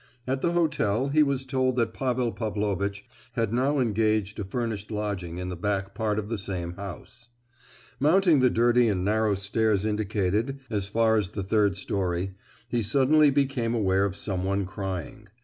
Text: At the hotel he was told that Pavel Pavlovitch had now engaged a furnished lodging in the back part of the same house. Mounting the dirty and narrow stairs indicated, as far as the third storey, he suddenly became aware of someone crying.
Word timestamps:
At 0.25 0.41
the 0.41 0.53
hotel 0.53 1.09
he 1.09 1.21
was 1.21 1.45
told 1.45 1.75
that 1.75 1.93
Pavel 1.93 2.31
Pavlovitch 2.31 3.05
had 3.33 3.53
now 3.53 3.77
engaged 3.77 4.39
a 4.39 4.43
furnished 4.43 4.89
lodging 4.89 5.37
in 5.37 5.49
the 5.49 5.55
back 5.55 5.93
part 5.93 6.17
of 6.17 6.27
the 6.27 6.39
same 6.39 6.73
house. 6.73 7.29
Mounting 7.99 8.39
the 8.39 8.49
dirty 8.49 8.87
and 8.87 9.05
narrow 9.05 9.35
stairs 9.35 9.85
indicated, 9.85 10.59
as 10.71 10.87
far 10.87 11.17
as 11.17 11.29
the 11.29 11.43
third 11.43 11.77
storey, 11.77 12.31
he 12.67 12.81
suddenly 12.81 13.29
became 13.29 13.75
aware 13.75 14.03
of 14.05 14.15
someone 14.15 14.65
crying. 14.65 15.27